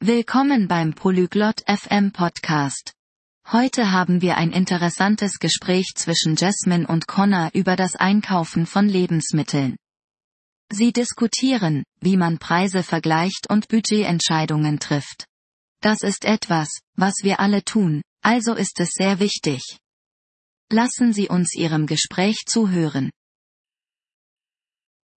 [0.00, 2.92] Willkommen beim Polyglot FM Podcast.
[3.50, 9.76] Heute haben wir ein interessantes Gespräch zwischen Jasmine und Connor über das Einkaufen von Lebensmitteln.
[10.70, 15.26] Sie diskutieren, wie man Preise vergleicht und Budgetentscheidungen trifft.
[15.80, 19.78] Das ist etwas, was wir alle tun, also ist es sehr wichtig.
[20.70, 23.10] Lassen Sie uns Ihrem Gespräch zuhören.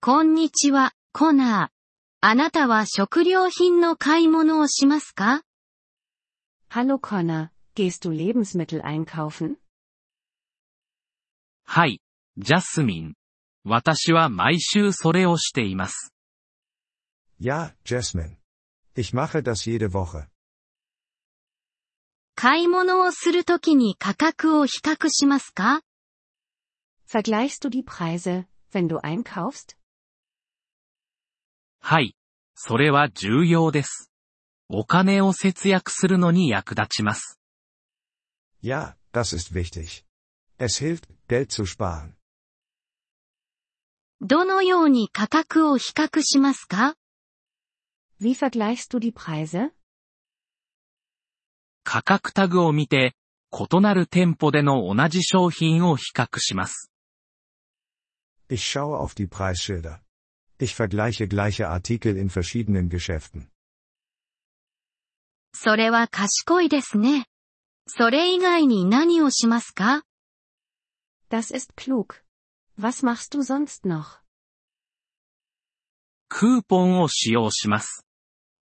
[0.00, 1.68] こんにちは、コナー。
[2.24, 5.42] あなたは食料品の買い物をしますか
[6.70, 9.56] Hallo Connor, gehst du Lebensmittel einkaufen?
[11.64, 12.00] はい、
[12.36, 13.14] ジャスミン。
[13.64, 16.14] 私は毎週それをしています。
[17.40, 18.36] Ja, Jasmine.
[18.94, 20.28] Ich mache das jede Woche.
[22.36, 25.80] 買い物をするときに価格を比較しますか
[27.04, 29.76] Vergleichst du die Preise, wenn du einkaufst?
[31.84, 32.14] はい、
[32.54, 34.12] それは重要です。
[34.68, 37.40] お金を節約するのに役立ちます。
[38.62, 40.04] Ja, das ist wichtig.
[40.58, 42.12] Es hilft, Geld zu sparen.
[44.20, 46.94] どのように価格を比較しますか
[48.20, 49.72] Wie vergleichst du die Preise?
[51.82, 53.16] 価格タグを見て、
[53.50, 56.92] 異なる店舗での同じ商品を比較します。
[58.48, 59.98] Ich schaue auf die Preisschilder.
[60.59, 63.49] Ich vergleiche gleiche Artikel in verschiedenen Geschäften.
[65.53, 67.25] それは賢いですね。
[67.87, 70.03] それ以外に何をしますか
[71.29, 72.21] Das ist klug.
[72.79, 74.21] Was machst du sonst noch?
[76.29, 78.05] クーポンを使用します。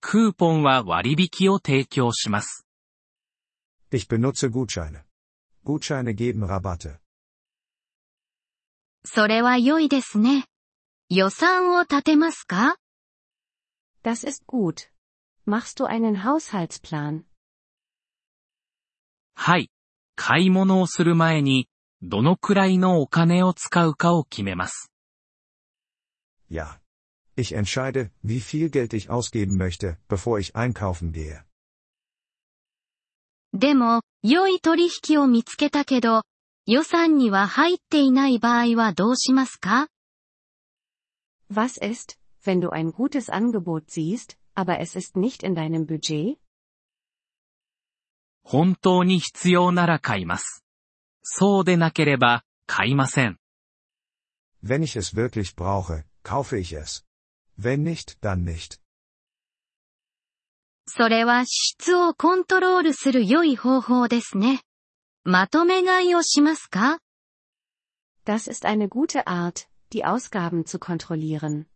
[0.00, 2.66] クーポンは割引を提供します。
[3.90, 5.04] Ich benutze Gutscheine.
[5.64, 6.98] Gutscheine geben Rabatte.
[9.04, 10.46] それは良いですね。
[11.09, 12.75] 予算を立てますか
[14.03, 14.89] Das ist gut.
[15.45, 17.23] Machst du einen Haushaltsplan?
[19.33, 19.71] はい。
[20.17, 21.69] 買い物をする前に、
[22.01, 24.91] どのくらいのお金を使うかを決めます。
[26.51, 26.79] Ja.
[27.37, 31.45] Ich entscheide, wie viel Geld ich ausgeben möchte, bevor ich einkaufen gehe.
[33.53, 36.23] でも、良い取引を見つけたけど、
[36.65, 39.87] 予算には入っていない場合はどうしますか
[41.48, 46.38] Was ist, wenn du ein gutes Angebot siehst, aber es ist nicht in deinem Budget?
[48.44, 50.64] 本当に必要なら買います。
[51.22, 53.38] そうでなければ、買いません。
[54.62, 57.04] Wenn ich es wirklich brauche, kaufe ich es.
[57.58, 58.80] Wenn nicht, dann nicht.
[60.86, 64.62] それは支出をコントロールする良い方法ですね。
[65.24, 66.98] まとめ買いをしますか
[68.24, 71.66] Das ist eine gute Art, die Ausgaben zu kontrollieren.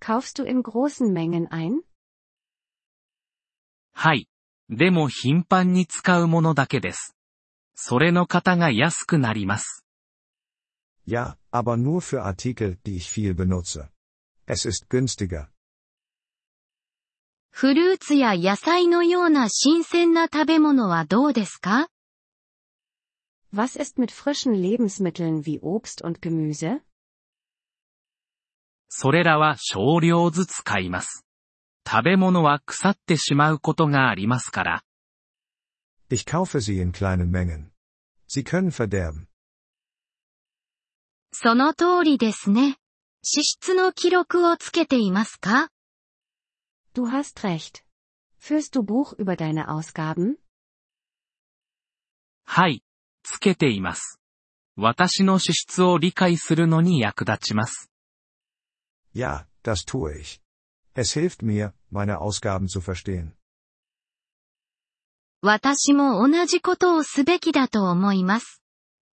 [0.00, 1.82] Kaufst du in großen Mengen ein?
[3.92, 4.28] はい。
[4.68, 7.16] でも頻繁に使うものだけです。
[7.74, 9.84] それの方が安くなります。
[11.06, 13.88] Ja, aber nur für Artikel, die ich viel benutze.
[14.46, 15.48] Es ist günstiger.
[17.50, 21.88] フルーツや野菜のような新鮮な食べ物はどうですか
[23.52, 26.82] Was ist mit frischen Lebensmitteln wie Obst und Gemüse?
[28.95, 31.25] それらは少量ずつ買います。
[31.85, 34.83] 食べ物は腐ってしまうことがありますから。
[36.11, 37.71] Ich kaufe sie in kleinen Mengen.
[38.29, 39.25] Sie können verderben.
[41.31, 42.77] その通りですね。
[43.23, 45.71] 支出の記録をつけていますか
[46.93, 47.83] Du hast recht.
[48.39, 50.35] Führst du Buch über deine Ausgaben?
[52.45, 52.83] はい。
[53.23, 54.19] つけています。
[54.75, 57.89] 私の支出を理解するのに役立ちます。
[59.12, 60.40] Ja, das tue ich.
[60.94, 63.34] Es hilft mir, meine Ausgaben zu verstehen.
[65.40, 68.60] 私も同じことをすべきだと思います。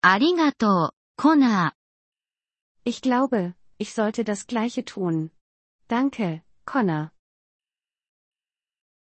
[0.00, 1.74] ありがとう、コナ
[2.84, 5.30] Ich glaube, ich sollte das gleiche tun.
[5.88, 7.10] Danke, Connor.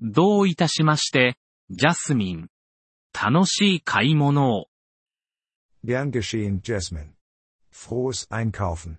[0.00, 1.36] どういたしまして、
[1.70, 2.48] ジャスミン。
[3.12, 4.68] 楽しい買い物を。
[5.84, 7.14] Gern geschehen, Jasmine.
[7.72, 8.98] Frohes Einkaufen.